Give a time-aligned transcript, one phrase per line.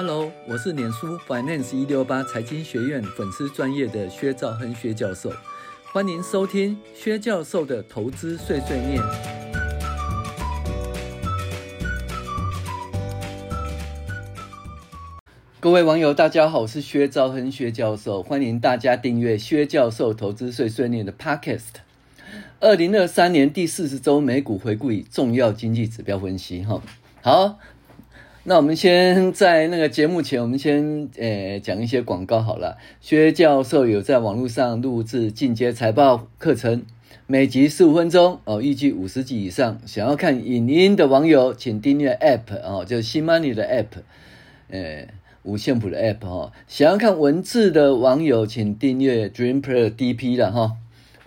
[0.00, 5.32] Hello，我是脸书 Finance 一六八财经学院粉丝专业的薛兆亨薛教授，
[5.92, 9.02] 欢迎收听薛教授的投资碎碎念。
[15.58, 21.80] 各位网友，大家好，我是薛兆亨薛教授，欢迎大家订阅薛教授投资碎碎念的 Podcast。
[22.60, 26.80] 二零二三年第四十周美股回顾与重要经济指标分析，哈，
[27.20, 27.58] 好。
[28.48, 32.78] 那我们先在那个节目前，我们先呃讲一些广告好了。
[32.98, 36.82] 薛教授有在网络上录制进阶财报课程，
[37.26, 39.78] 每集十五分钟哦，预计五十集以上。
[39.84, 44.00] 想要看影音的网友，请订阅 App 哦，就是新 Money 的 App，
[44.70, 45.06] 呃，
[45.42, 46.50] 五线谱的 App 哈。
[46.66, 50.76] 想要看文字的网友，请订阅 Dream Player DP 了哈。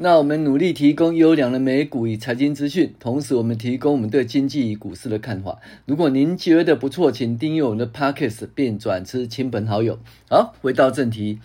[0.03, 5.59] 那我们努力提供优良的美股与财经资讯，同时我们提供我们对经济与股市的看法。
[5.85, 9.99] 如果您觉得不错，请订阅我们的 Podcast 并转支亲朋好友。
[10.27, 11.37] 好，回到正题，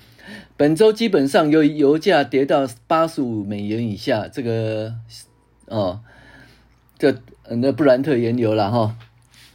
[0.56, 4.94] 本周基本上由于油价跌到八十五美元以下，这个
[5.66, 6.00] 哦，
[6.98, 7.14] 这
[7.50, 8.96] 那布兰特原油了哈。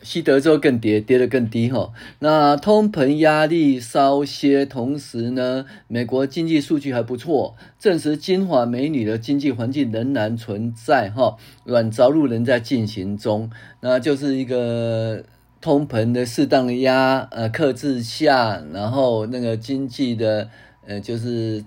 [0.04, 1.92] 西德州更跌，跌得更低哈。
[2.20, 15.24] 那通膨压力稍歇，同时呢，美国经济数据还不错，证实金华美女的经济环境仍然存在哈，软着陆仍在进行中，那就是一个
[15.62, 20.50] 通膨的适当的压呃克制下，然后那个经济的
[20.88, 21.64] 呃就是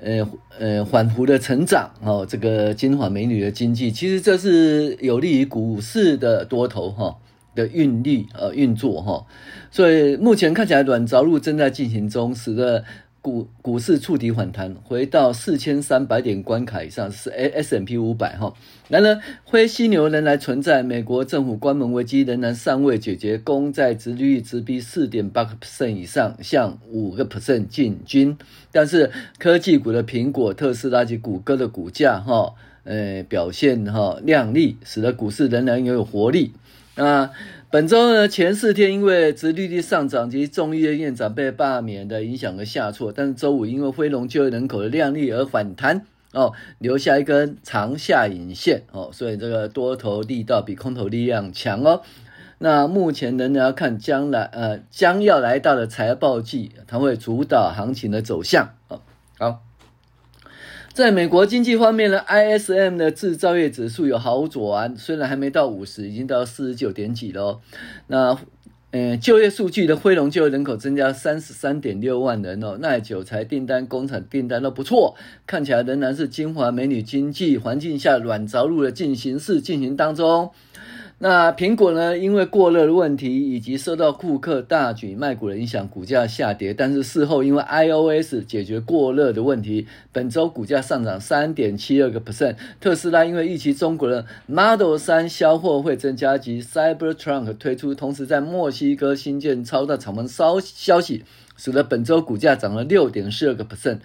[0.00, 7.16] 呃呃缓幅的成长哦，这个金华美女的经济，其实这是有利于股市的多头哈。
[7.54, 9.26] 的运力呃运作哈，
[9.70, 12.84] 所以目前看起来软着陆正在进行中，使得
[13.22, 18.54] 股股市触底反弹，回到四千三百点关卡以上，是 S&P 五百哈。
[18.88, 28.38] 然而灰犀牛仍然存在，美国政府关门危机仍然尚未解决，公债殖利率直逼四点八个 percent 以上，向五个 percent 进军。
[28.72, 32.54] 但是科技股的苹果、特斯拉及谷歌的股价哈，
[32.84, 36.52] 呃表现哈亮丽，使得股市仍然拥有活力。
[36.96, 37.30] 啊，
[37.70, 52.02] 本周呢前四天因为殖利率上涨及众议院院长被罢免的影响而下挫，但是周五因为非农就业人口的亮丽而反弹哦，留下一根长下影线哦，所以这个多头力道比空头力量强哦。
[52.58, 59.00] 那目前仍然要看将来呃将要来到的财报季，它会主导行情的走向哦。
[59.38, 59.69] 好。
[60.92, 67.60] 在美国经济方面呢，ISM 的制造业指数有好转，虽然还没到五十，已经到四十九点几了。
[68.08, 68.36] 那，
[68.90, 75.14] 嗯，就业数据的非农就业人口增加三十三点六万人哦，耐久材订单、工厂订单都不错，
[75.46, 80.50] 看起来仍然是金华美女经济环境下软着陆的进行式进行当中。
[81.22, 82.16] 那苹果呢？
[82.16, 86.72] 因为过热的问题以及受到库克大举卖股的影响，股价下跌。
[86.72, 92.56] 但是事后因为 iOS 解决过热的问题，本周股价上涨三点七二个 percent。
[92.80, 101.22] 特斯拉因为预期中国的 Model 三销货会增加及 Cybertruck 推出，同时在墨西哥新建超大厂房消消息，
[101.58, 103.98] 使得本周股价涨了六点四二个 percent。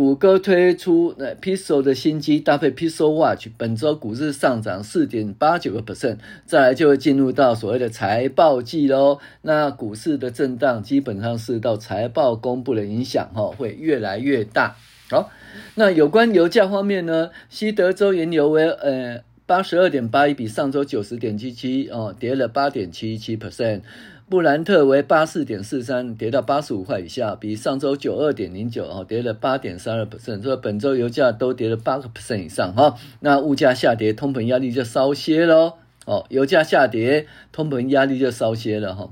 [0.00, 6.16] 谷歌推出 Pixel 的新机，搭配 Pixel Watch，本周股市上涨四点八九个 percent。
[6.46, 9.18] 再来就会进入到所谓的财报季喽。
[9.42, 14.74] 那股市的震荡基本上是到财报公布的影响，哈，会越来越大。
[15.10, 15.30] 好，
[15.74, 23.82] 那有关油价方面呢，西德州原油为呃八十二点八一，比上周九十点七七哦，跌了八点七七 percent。
[24.30, 30.40] 布兰特为八四点四三，跌到八十五块以下，比上周九二点零九哦，跌了八点三二 percent。
[30.40, 32.94] 所以本周油价都跌了八个 percent 以上哈。
[33.18, 35.72] 那物价下跌，通膨压力就稍歇喽。
[36.06, 39.10] 哦，油价下跌，通膨压力就稍歇了哈。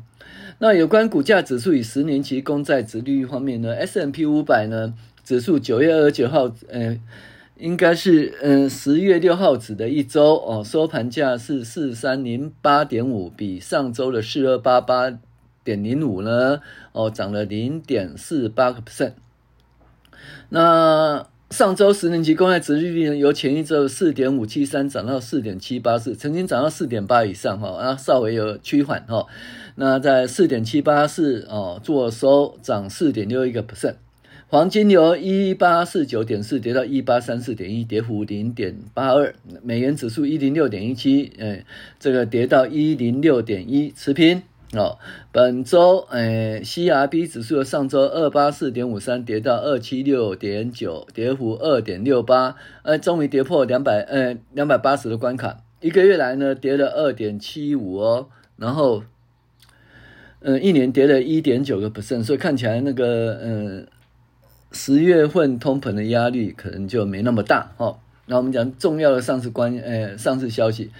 [0.60, 6.96] 那有关股价指数与十年期公债殖利率方面呢，S&P 五百呢指数九月二十九号，呃
[7.58, 15.12] 应该是嗯十月六号指的一周哦，收盘价是四三零八点五，比上周的四二八八
[15.64, 16.60] 点零五呢
[16.92, 19.14] 哦涨了零点四八个 percent。
[20.50, 29.26] 那上周十年期公债殖利率，由前一周四点五七三涨到四点七八四，曾经涨到四点八以上哈，啊稍微有趋缓哈。
[29.74, 33.96] 那在四点七八四哦做收涨四点六一个 percent。
[34.50, 39.34] 黄金由一八四九点四跌到一八三四点一，跌幅零点八二。
[39.62, 41.66] 美元指数一零六点一七，诶，
[42.00, 44.42] 这个跌到一零六点一，持平。
[44.72, 44.96] 哦，
[45.32, 55.62] 本周诶，CRB 指数上周二八四点五三跌到二七六点九，跌幅二点六八，呃，终于跌破两百，呃，两百八十的关卡。
[55.82, 59.02] 一个月来呢，跌了二点七五哦，然后。
[60.40, 63.84] 呃，一年跌了一点九个 percent，所以看起来那个呃
[64.72, 67.98] 十月份通膨的压力可能就没那么大哦。
[68.26, 70.90] 那我们讲重要的上市关呃上市消息。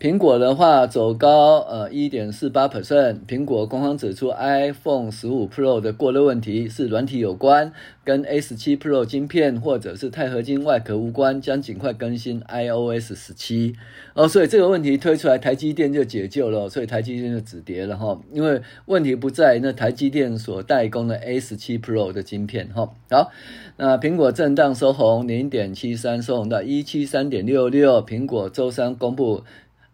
[0.00, 3.16] 苹果的话走高，呃，一点四八 percent。
[3.26, 7.72] 苹果官方指出，iPhone 十五 Pro 的过热问题是软体有关，
[8.04, 13.74] 跟 A 十七 Pro 晶片或者是钛合金外壳无关，将尽快更新 iOS 十七。
[14.14, 18.20] 哦，所以这个问题推出来，台积电就解救了，所以台积电就止跌了哈。
[18.32, 22.92] 因为问题不在那台积电所代工的 A 十七 Pro 的晶片哈。
[23.10, 23.32] 好，
[23.76, 28.00] 那苹果震荡收红零点七三，收红到一七三点六六。
[28.06, 29.42] 苹果周三公布。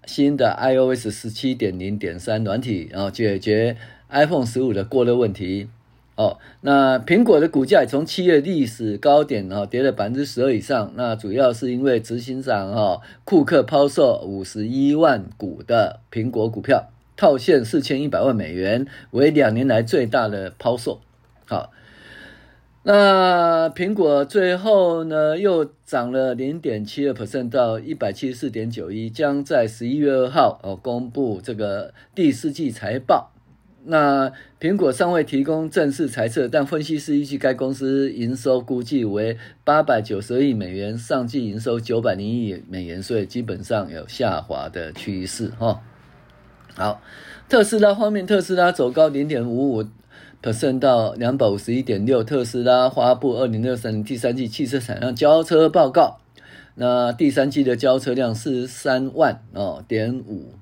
[0.06, 3.77] 新的 iOS 十七点零点三软体，然后解决
[4.09, 5.69] iPhone 十五的过热问题。
[6.17, 21.01] 哦，那苹果的股价从七月历史高点啊跌了百分之十二以上，那主要是因为执行长哈库克抛售五十一万股的苹果股票，套现四千一百万美元，为两年来最大的抛售。
[21.47, 21.73] 好。
[22.87, 33.31] 那苹果最后呢，又涨了零点七二 percent 到一百七十四点九一，将在十一月二号哦公布这个第四季财报。
[33.87, 45.81] 那苹果尚未提供正式财测，但分析师预计该公司营收估计为八百九十亿美元，上季营收九百零亿美元，所以基本上有下滑的趋势哈。
[46.76, 47.00] 好，
[47.49, 49.85] 特斯拉方面，特斯拉走高零点五五。
[50.43, 56.19] percent 到两百五十一点六，特斯拉发布二零二三年第三季汽车产量交车报告。
[56.75, 60.53] 那第三季的交车量四十三万哦点五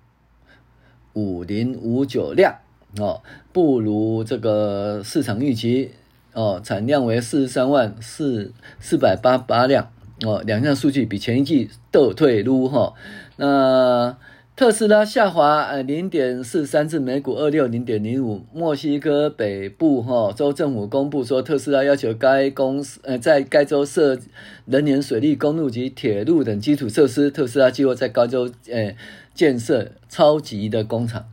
[1.14, 2.58] 五零五九辆
[2.96, 3.22] 哦，
[3.52, 5.90] 不如这个市场预期
[6.32, 9.90] 哦，产量为四十三万四四百八八辆
[10.24, 12.94] 哦，两项数据比前一季倒退撸哈。
[13.34, 14.16] 那
[14.54, 18.44] 特斯拉下滑呃零点四三至每股二六零点零五。
[18.52, 24.18] 墨西哥北部哈州政府公布说，特斯拉要求该公司呃在该州设
[24.66, 27.30] 能源、水利、公路及铁路等基础设施。
[27.30, 28.94] 特斯拉计划在该州呃
[29.34, 31.24] 建设超级的工厂。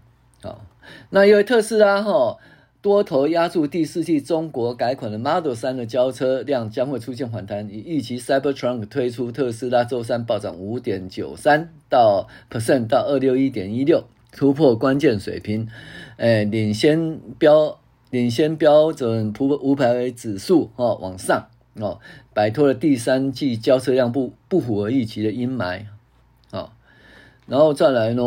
[0.42, 0.63] 好，
[1.10, 2.38] 那因为特斯拉哈。
[2.81, 15.67] 多头压住第四季中国改款的 Model 3的交车量将会出现反弹，以预期 Cybertruck 推出，特斯拉周三暴涨五点九三到 percent 到二六一点一六，突破关键水平，
[16.15, 17.77] 诶，领先标
[18.11, 21.99] 领先标准普五百指数哦往上哦，
[22.33, 25.83] 摆脱了第三季交车量不不符合预期的阴霾，
[26.49, 26.73] 好，
[27.45, 28.23] 然后再来呢，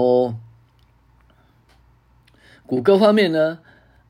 [2.66, 3.60] 谷歌方面呢？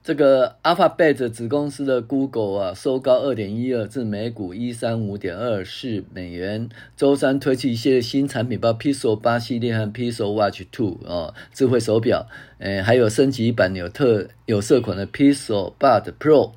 [0.04, 6.68] 这个 Alphabet 子公司的 Google 啊，收高二点一二至每股一三五点二四美元。
[6.96, 12.26] 周三推出一些新产品，包括 Pixel 八系列和 Pixel Watch Two 啊，智慧手表，
[12.58, 16.50] 诶，还有升级版有特有色款的 Pixel Bud Pro。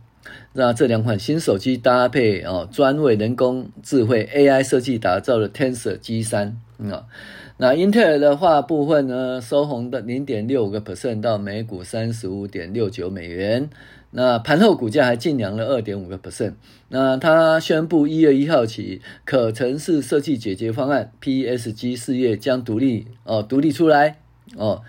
[0.53, 6.53] 那这两款新手机搭配哦，专为人工智慧 AI 设计打造的 Tensor G3
[6.91, 7.05] 啊。
[7.57, 13.69] 那英特尔的话部分呢，收红的零点六五个 percent 到每股三十五点六九美元。
[14.11, 16.53] 那盘后股价还劲扬了二点五个 percent。
[16.89, 24.17] 那他宣布一月一号起，可程式设计解决方案 PSG 事业将独立哦，独立出来
[24.57, 24.81] 哦。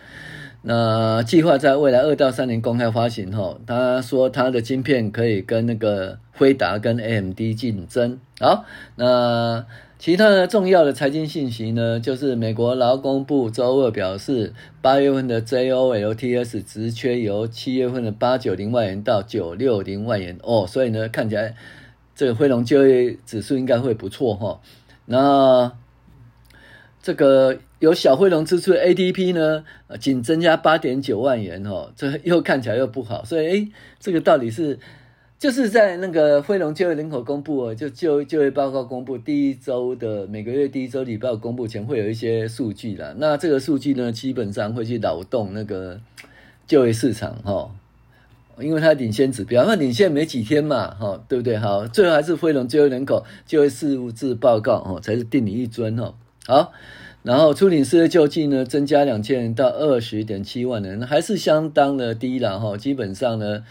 [0.63, 3.57] 那计划在未来二到三年公开发行哈。
[3.65, 8.19] 他说他的晶片可以跟那个辉达跟 AMD 竞争。
[8.41, 8.65] 好，
[8.97, 9.65] 那。
[9.99, 21.55] 其他的重要的财经信息呢，就是美国劳工部周二表示，八月份的 JOLTS 职缺由七月份的八九零万元到九六零万元哦，所以呢，看起来
[22.15, 24.61] 这个非农就业指数应该会不错哈。
[25.07, 25.73] 那
[27.03, 29.65] 这个有小非农支出的 ADP 呢，
[29.99, 34.79] 仅增加八点九万元哦，这又看起来又不好，所以诶，这个到底是？
[35.39, 43.15] 就是在那个非农就业人口公布，就就就业报告公布第一周的每个月第一周礼拜公布前会有一些数据啦。
[43.19, 46.01] 那这个数据呢，基本上会去扰动那个
[46.67, 47.71] 就业市场哈，
[48.59, 51.59] 因为它领先指标，那领先没几天嘛哈，对不对？
[51.59, 56.15] 好，最后还是非农就业人口就业数字报告哦，才是定你一尊哦。
[56.47, 56.73] 好，
[57.23, 62.75] 然后初领失业救济呢，增加两千人到二十点七万人，还是相当的低了哈。
[62.79, 63.63] 基本上呢。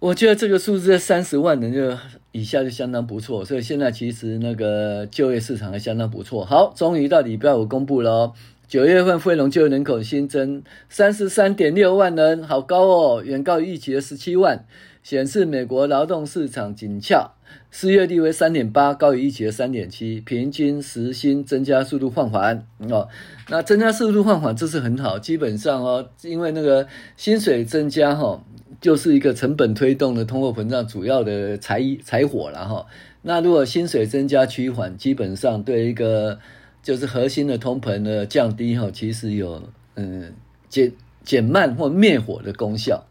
[0.00, 1.94] 我觉得这个数字在三十万人就
[2.32, 6.42] 以下就相当不错，所以现在其实那个就业市场还相当不错。
[6.42, 8.32] 好，终于到礼拜五公布了，
[8.66, 14.64] 九月份非农就业人口新增三十三点六万人，好高哦，远高于预期的十七万，
[15.02, 17.32] 显示美国劳动市场紧俏。
[17.72, 23.08] 失业率为三点八，高于预期的三点七，平均时薪增加速度放缓哦。
[23.48, 25.18] 那增加速度放缓，这是很好。
[25.18, 28.42] 基本上哦，因为那个薪水增加哈、
[28.80, 32.86] 就是一个成本推动的通货膨胀主要的柴柴火了哈、
[33.22, 36.38] 那如果薪水增加趋缓，基本上对一个
[36.82, 39.62] 就是核心的通膨的降低哈、其实有
[39.96, 40.32] 嗯
[40.68, 40.92] 减
[41.24, 43.04] 减慢或灭火的功效。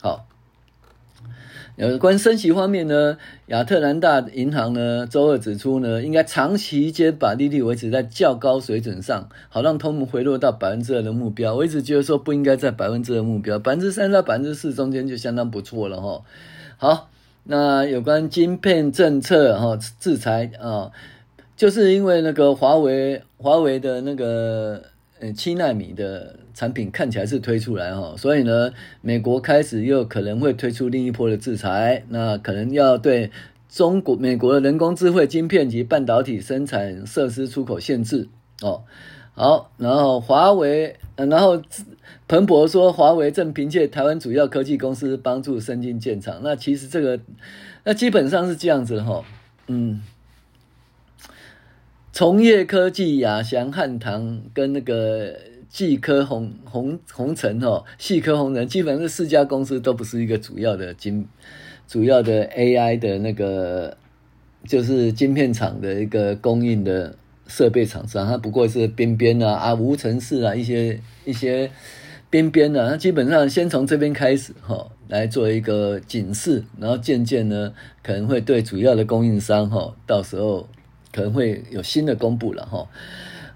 [0.00, 0.26] 好。
[1.76, 11.54] 有关升息方面呢，亚特兰大银行呢周二指出呢，应该长期间把利率维持在较高水准上，好让通膨回落到百分之二的目标。
[11.54, 16.22] 我一直觉得说不应该在百分之二目标，百分之三到百分之四中间就相当不错了哈。
[16.76, 17.10] 好，
[17.44, 20.90] 那有关晶片政策哈制裁啊，
[21.56, 24.82] 就是因为那个华为华为的那个。
[25.22, 33.30] 呃，七纳米的产品看起来是推出来哈，所以呢，美国开始又可能会推出另一波的制裁，那可能要对
[33.68, 38.28] 中国、美国的人工智慧晶片及半导体生产设施出口限制
[38.60, 38.84] 哦。
[39.34, 41.62] 好，然后华为，然后
[42.28, 47.18] 彭博说，华为正凭借台湾主要科技公司帮助生技建厂，那其实这个，
[47.84, 49.24] 那基本上是这样子的哈，
[49.68, 50.02] 嗯。
[52.14, 55.34] 崇业科技、亚翔、汉唐跟那个
[55.72, 61.26] 矽科红红红尘哦，细科红尘，基本上这四家公司都不是一个主要的晶，
[61.88, 63.96] 主要的 AI 的那个
[64.66, 71.70] 就是晶片厂的一个供应的设备厂商，它不过是边边啊啊无尘室啊一些一些
[72.28, 80.68] 边边的，它基本上先从这边开始哈，来做一个警示，然后渐渐呢可能会对主要的供应商哈，到时候。
[81.14, 82.88] 可能会有新的公布了哈，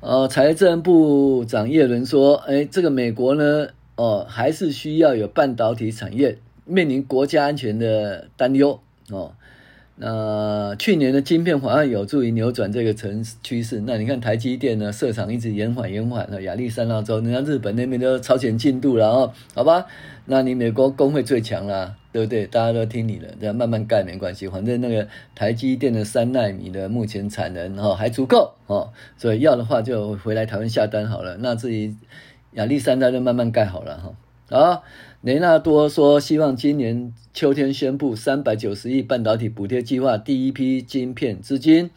[0.00, 8.78] 呃，财政部长叶伦说，哎，这个美国呢，哦，还是需要有半导体产业，面临国家安全的担忧
[9.10, 9.32] 哦。
[9.98, 13.82] 那去年的晶片反而有助于扭转这个成趋势。
[13.86, 19.86] 那你看台积电呢，设厂一直延缓延缓了，亚利桑那州，人家日本那边都超前进度了哦，好吧？
[20.26, 22.46] 那你美国工会最强了，对不对？
[22.46, 31.38] 大家都听你的，这样慢慢盖没关系，反正那个台积电的三纳米的目前产能哈还足够哦，所以要的话就回来台湾下单好了。
[31.40, 31.94] 那至于
[32.52, 34.12] 亚利桑那就慢慢盖好了哈。
[34.50, 34.84] 好。
[35.26, 41.90] 雷纳多说，希望今年秋天宣布三百九十亿半导体补贴计划第一批晶片资金。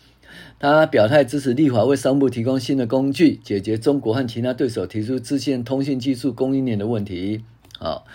[0.57, 7.43] 他表态支持立法为商务部提供新的工具，解决中国和其他对手提出资讯通信技术供应链的问题。
[7.77, 8.07] 好，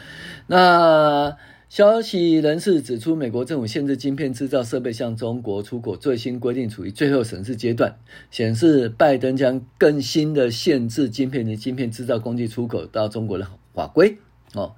[0.48, 1.36] 那
[1.68, 7.94] 消息人士指出，美国政府限制晶片制造设备向中国出口最新规定处于最后审视阶段，
[8.32, 14.18] 显示拜登将更新的限制晶片的晶片制造工具出口到中国的法规。
[14.54, 14.72] 哦。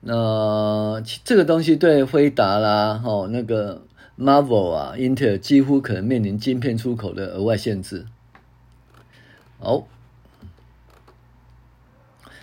[0.00, 3.82] 那这个东西对辉达啦，哦，那个
[4.18, 8.06] Marvel 啊，英特尔几乎可能面临晶片出口的额外限制。
[9.60, 9.86] 好，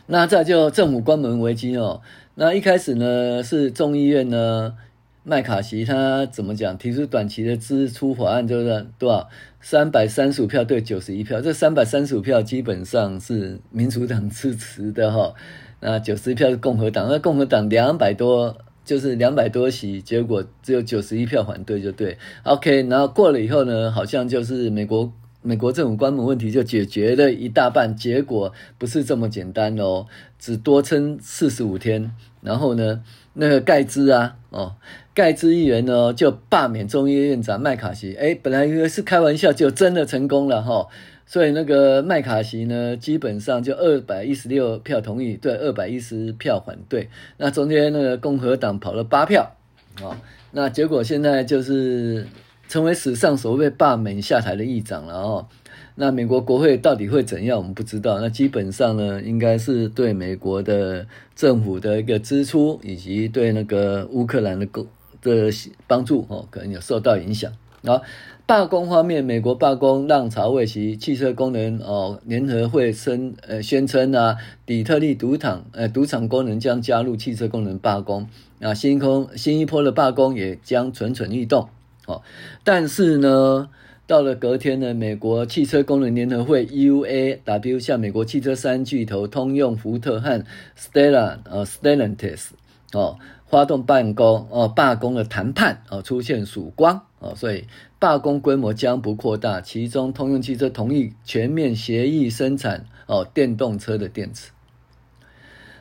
[0.06, 2.02] 那这就政府关门危机哦。
[2.36, 4.78] 那一开始呢，是众议院呢，
[5.24, 6.78] 麦卡锡他怎么讲？
[6.78, 9.28] 提出短期的支出法案，就是多少？
[9.60, 15.34] 三百三十五票对九十一票，这三百三十五票基本上是民主党支持的哈。
[15.82, 22.18] 那九十一票是共和党，那共和党两百多，就是两百多席，结果只有九十一票反对，就对。
[22.44, 30.06] OK，然后过了以后呢，好像就是美国美国政府关门问题就解决了一大半，结果不是这么简单哦，
[30.38, 33.02] 只多撑四十五天，然后呢，
[33.34, 34.76] 那个盖兹啊，哦，
[35.14, 40.88] 盖兹议员呢就罢免众议院长麦卡锡，诶，本来以为是开玩笑，就真的成功了哈。
[41.32, 47.08] 所以那个麦卡锡呢，基本上就二百一十六票同意，对，二百一十票反对。
[47.38, 49.56] 那中间那个共和党跑了八票，
[50.02, 50.20] 啊，
[50.54, 52.26] 那结果现在就是
[52.68, 55.48] 成为史上首位罢免下台的议长了哦。
[55.94, 58.20] 那美国国会到底会怎样，我们不知道。
[58.20, 61.06] 那基本上呢，应该是对美国的
[61.36, 64.88] 政府的一个支出，以及对那个乌克兰的工
[65.22, 65.52] 的
[65.86, 68.02] 帮助哦，可能有受到影响啊。
[68.46, 78.28] 罢工方面，美国罢工浪潮未息，汽车工人哦联合会声呃宣称啊，底特律赌场呃赌场工人将加入汽车工人罢工，
[78.60, 81.70] 啊新空新一波的罢工也将蠢蠢欲动
[82.08, 82.24] 哦。
[82.64, 83.70] 但是呢，
[84.08, 90.44] 到了隔天呢，美国汽车工人联合会 UAW 向美国汽车三巨头通用、福特和
[90.76, 92.48] Stella 呃 Stellantis
[92.94, 93.20] 哦，
[93.50, 97.66] 发动办公哦罢工的谈判哦出现曙光哦，所以
[97.98, 99.60] 罢工规模将不扩大。
[99.60, 104.52] 其中，通用汽车同意全面协议生产哦电动车的电池。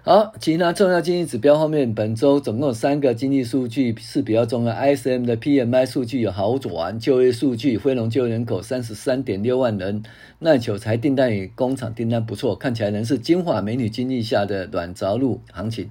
[0.04, 4.72] 好，其他重要经济指标后面，本周总共有三个经济数据是比较重要。
[4.72, 10.02] ISM 的 PMI 数据有好转，就业数据，非农就业人口三十三点六万人，
[10.38, 15.90] 耐久材订单与工厂订单不错，看起来仍是金发美女经济下的软着陆行情。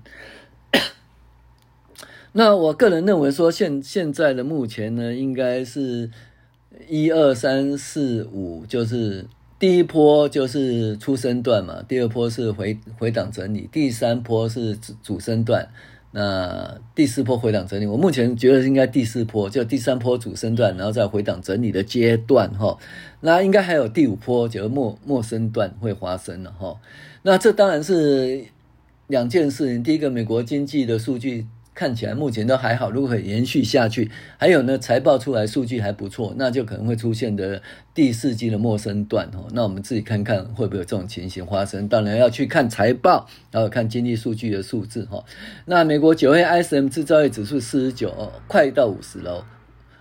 [2.37, 6.09] 那我个人认为说现，现在的目前呢，应该是
[6.87, 9.25] 一二三四五，就是。
[9.59, 15.67] 第一波就是初升段嘛，第二波是回回档整理，第三波是主主升段，
[16.11, 17.87] 那第四波回档整理。
[17.87, 22.77] 我目前觉得应该第四波，就第三波主升段，然后再回档整理的阶段哈。
[23.21, 26.79] 那应该还有第五波，就是末末升段会发生了哈。
[27.23, 28.45] 那这当然是
[29.07, 31.47] 两件事情，第一个美国经济的数据。
[31.77, 37.61] 看起来目前都还好，如果可以延续下去，还有呢，财报出来数据还不错，那就可能会出现的
[37.93, 39.45] 第四季的陌生段哦。
[39.53, 41.87] 那我们自己看看会不会有这种情形发生？
[41.87, 45.23] 当然要去看财报，然后看经济数据的数字哈。
[45.65, 49.45] 那美国九月 ISM 制造业指数四十九，快到五十了。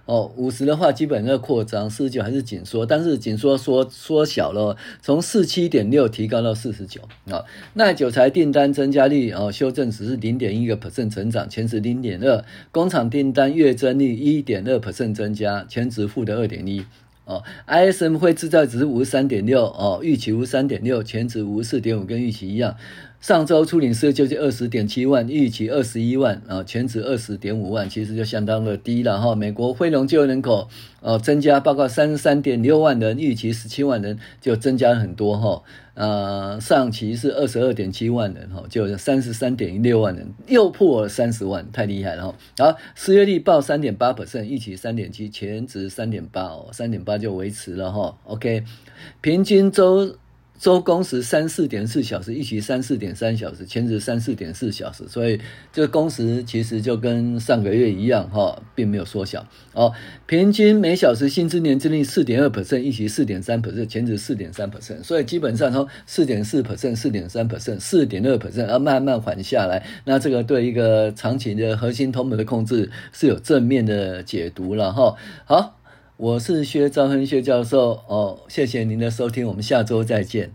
[0.06, 7.44] 哦，五十的话基本要扩张，四十九还是紧缩，但是紧缩缩缩小了，从四七点六提高到四十九啊。
[7.74, 12.44] 耐久材订单增加率哦，修正值是零点一个 percent 成长，前值零点二。
[12.70, 16.84] 工厂订单月增率一点二 percent 增加，前值负的二点一。
[17.26, 22.76] 哦，ISM 会制造值五十三点六哦，预期五十三点六，前值五十四点五，跟预期一样。
[23.20, 29.34] 上周初领失业救济二十点七万，预期二十一万啊，前值二十点五万，其实就相当的低了哈。
[29.34, 30.68] 美国非农就业人口
[31.00, 35.62] 呃增加，报告三十三点六万人，预期十七万人，就增加很多哈。
[35.96, 42.34] 呃，上期是二十二点七万人哈，就三十三点六万人，又破了三十万，太厉害了哈。
[42.58, 48.18] 好，失业率报三点八 percent，预期三点七，前值三点八哦，三点八就维持了哈。
[48.24, 48.62] OK，
[49.20, 50.16] 平均周。
[50.58, 55.40] 周工时三四点四小时，一期三四点三小时，前值三四点四小时，所以
[55.72, 59.92] 这个工时其实就跟上个月一样哈，并没有缩小哦。
[60.26, 75.14] 平均每小时薪资年增率四点二 percent，一期四点三 percent，前值四点三 percent，所以基本上从四点四 percent、四点三 percent、四点二 percent，而慢慢缓下来，那这个对一个长期的核心通膨的控制是有正面的解读了哈。
[75.44, 75.75] 好。
[76.18, 80.50] 我是薛兆恒薛教授哦，谢谢您的收听，我们下周再见。